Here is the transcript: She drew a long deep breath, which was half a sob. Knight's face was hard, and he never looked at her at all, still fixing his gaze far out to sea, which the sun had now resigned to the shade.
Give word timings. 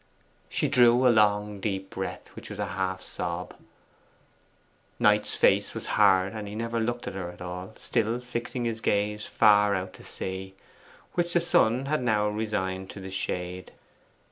She 0.49 0.67
drew 0.67 1.05
a 1.05 1.09
long 1.13 1.59
deep 1.59 1.91
breath, 1.91 2.29
which 2.29 2.49
was 2.49 2.57
half 2.57 3.01
a 3.01 3.05
sob. 3.05 3.55
Knight's 4.97 5.35
face 5.35 5.75
was 5.75 5.85
hard, 5.93 6.33
and 6.33 6.47
he 6.47 6.55
never 6.55 6.79
looked 6.79 7.05
at 7.07 7.13
her 7.13 7.29
at 7.29 7.39
all, 7.39 7.75
still 7.77 8.19
fixing 8.19 8.65
his 8.65 8.81
gaze 8.81 9.27
far 9.27 9.75
out 9.75 9.93
to 9.93 10.03
sea, 10.03 10.55
which 11.13 11.33
the 11.33 11.39
sun 11.39 11.85
had 11.85 12.01
now 12.01 12.27
resigned 12.27 12.89
to 12.89 12.99
the 12.99 13.11
shade. 13.11 13.73